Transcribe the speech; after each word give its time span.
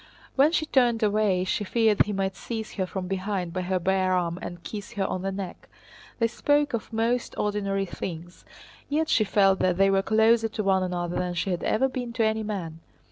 When 0.35 0.51
she 0.51 0.65
turned 0.65 1.03
away 1.03 1.43
she 1.43 1.63
feared 1.63 2.05
he 2.07 2.11
might 2.11 2.35
seize 2.35 2.73
her 2.73 2.87
from 2.87 3.05
behind 3.07 3.53
by 3.53 3.61
her 3.61 3.77
bare 3.77 4.13
arm 4.13 4.39
and 4.41 4.63
kiss 4.63 4.93
her 4.93 5.05
on 5.05 5.21
the 5.21 5.31
neck. 5.31 5.69
They 6.17 6.25
spoke 6.25 6.73
of 6.73 6.91
most 6.91 7.35
ordinary 7.37 7.85
things, 7.85 8.43
yet 8.89 9.09
she 9.09 9.23
felt 9.23 9.59
that 9.59 9.77
they 9.77 9.91
were 9.91 10.01
closer 10.01 10.47
to 10.47 10.63
one 10.63 10.81
another 10.81 11.17
than 11.17 11.35
she 11.35 11.51
had 11.51 11.61
ever 11.61 11.87
been 11.87 12.13
to 12.13 12.25
any 12.25 12.41
man. 12.41 12.79